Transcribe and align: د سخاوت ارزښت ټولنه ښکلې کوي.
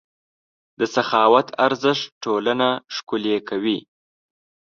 د 0.79 0.81
سخاوت 0.95 1.47
ارزښت 1.65 2.05
ټولنه 2.23 2.67
ښکلې 2.95 3.37
کوي. 3.49 3.79